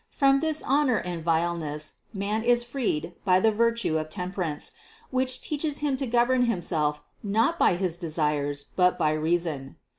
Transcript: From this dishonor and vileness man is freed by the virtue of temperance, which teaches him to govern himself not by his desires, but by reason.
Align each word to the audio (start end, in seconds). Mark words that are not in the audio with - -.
From 0.09 0.39
this 0.39 0.61
dishonor 0.61 0.97
and 0.97 1.23
vileness 1.23 1.93
man 2.11 2.41
is 2.41 2.63
freed 2.63 3.13
by 3.23 3.39
the 3.39 3.51
virtue 3.51 3.99
of 3.99 4.09
temperance, 4.09 4.71
which 5.11 5.39
teaches 5.41 5.77
him 5.77 5.95
to 5.97 6.07
govern 6.07 6.45
himself 6.47 7.03
not 7.21 7.59
by 7.59 7.75
his 7.75 7.97
desires, 7.97 8.63
but 8.63 8.97
by 8.97 9.11
reason. 9.11 9.75